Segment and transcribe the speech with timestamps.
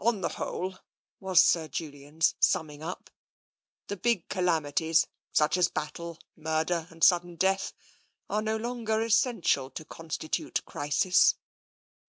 [0.00, 0.80] On the whole,"
[1.20, 3.10] was Sir Julian's stunming up,
[3.86, 7.72] the big calamities, such as battle, murder, and sud den death,
[8.28, 11.36] are no longer essential to constitute crisis.